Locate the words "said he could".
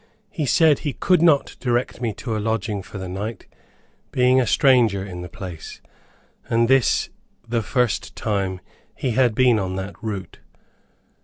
0.47-1.21